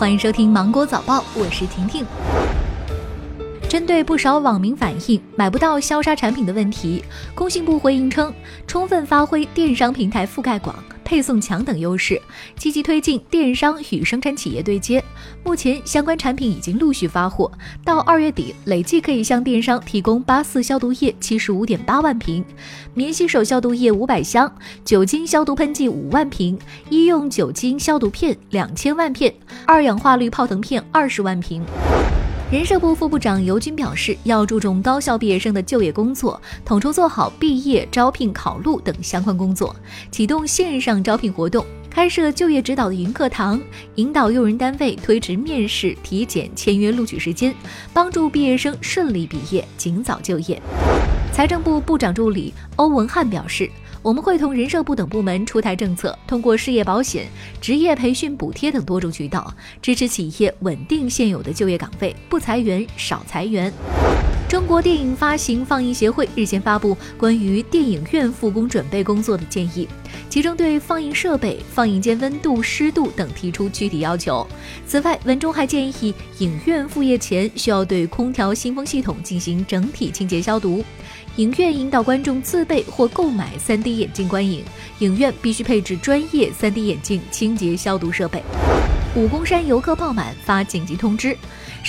[0.00, 2.06] 欢迎收听芒果早报，我是婷婷。
[3.68, 8.32] 针对不少网民反映买不到消杀产品的问题，工信部回应称，
[8.66, 10.74] 充分发挥电商平台覆盖广。
[11.10, 12.22] 配送强等优势，
[12.56, 15.02] 积极推进电商与生产企业对接。
[15.42, 17.50] 目前相关产品已经陆续发货，
[17.84, 22.44] 到二月底累计可以向电商提供八四消毒液七十五点八万瓶，
[22.94, 24.54] 免洗手消毒液五百箱，
[24.84, 26.56] 酒精消毒喷剂五万瓶，
[26.90, 29.34] 医用酒精消毒片两千万片，
[29.66, 31.60] 二氧化氯泡腾片二十万瓶。
[32.50, 39.74] 人社部副部长尤军表示，要注重高校毕业生的就业工作，统筹做好毕业招聘考录等相关工作，
[40.10, 43.62] 启动线上招聘活动，开设就业指导的云课堂，
[43.94, 47.54] 引导用人单位推迟面试、体检、签约录取时间，
[47.94, 50.60] 帮助毕业生顺利毕业，尽早就业。
[51.32, 53.70] 财政部部长助理欧文汉表示。
[54.02, 57.26] 我们会同人社部等部门出台政策，通过失业保险、
[57.60, 63.70] 职业培训补贴等多种渠道，支持企业稳定现有的就业岗位，不裁员、少裁员。
[64.50, 69.88] 中国电影发行放映协会日前发布关于电影院复工准备工作的建议，
[70.28, 74.44] 其中对放映设备、放映间温度、湿度等提出具体要求。
[74.84, 80.84] 此外，文中还建议影院复业前需要对空调新风系统进行整体清洁消毒。
[81.36, 84.64] 影院引导观众自备或购买 3D 眼镜观影，
[84.98, 88.42] 影院必须配置专业 3D 眼镜清洁消毒设备。
[89.14, 91.36] 武功山游客爆满，发紧急通知。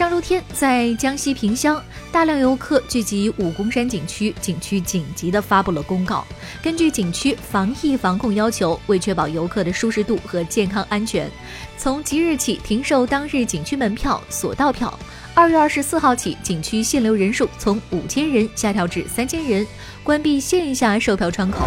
[0.00, 1.78] 上周天，在江西萍乡，
[2.10, 6.26] 大量游客聚集武功山景区，景区紧急的发布了公告。
[6.62, 11.30] 根据景区防疫防控要求，为确保游客的舒适度和健康安全，
[11.76, 14.98] 从即日起停售当日景区门票、索道票。
[15.34, 19.66] 二月二十四号起，景区限流人数从五千人下调至三千人，
[20.02, 21.66] 关闭线下售票窗口。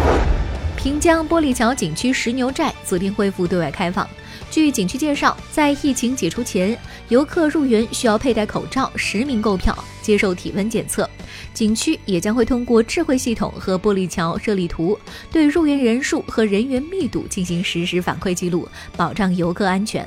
[0.76, 4.08] 平江玻璃桥景区石牛寨昨天恢复对外开放。
[4.54, 11.10] 据景区介绍，在疫情解除前，游客入园需要佩戴口罩、实名购票、接受体温检测。
[11.52, 14.96] 景区也将会通过智慧系统和玻璃桥热力图，
[15.32, 20.06] 对入园人数和人员密度进行实时反馈记录，保障游客安全。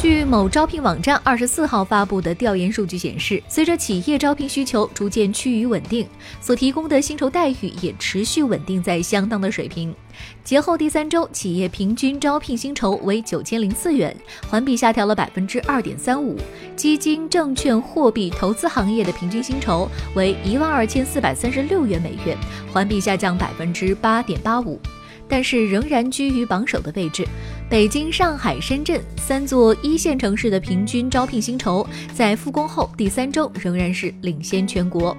[0.00, 6.08] 据某招聘网站二十四号发布的调研数据显示，随着企业招聘需求逐渐趋于稳定，
[6.40, 9.94] 所提供的薪酬待遇也持续稳定在相当的水平。
[10.42, 14.16] 节后第三周，企业平均招聘薪酬为九千零四元，
[14.48, 16.38] 环比下调了百分之二点三五。
[16.74, 22.34] 基金、证券、货币投资行业的平均薪酬为一万二千四百三十六元每月，
[22.72, 24.80] 环比下降百分之八点八五。
[25.28, 27.24] 但是仍然居于榜首的位置。
[27.70, 35.16] 北京、上海、深圳三座一线城市的平均招聘薪酬，在复工后第三周仍然是领先全国。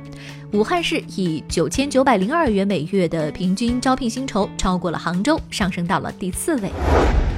[0.52, 6.70] 武汉市以九千九百零二元每月的平均招聘薪酬，超过了杭州，上升到了第四位。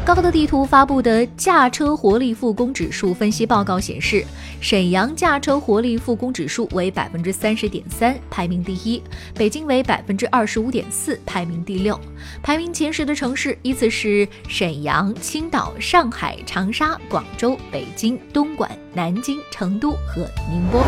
[0.06, 4.26] 高德地图发布的驾车活力复工指数分析报告显示，
[4.60, 9.02] 沈阳驾车活力复工指数为百分之三十点三，排名第一；
[9.34, 11.98] 北京为百分之二十五点四，排名第六。
[12.42, 20.84] 排名前十的城市依次是沈阳、青岛、上海、长沙、广州、北京、东莞、南京、成都和宁波。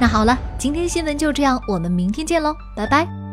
[0.00, 3.23] 那好了，今天新闻就这样，我们明天见喽，拜拜。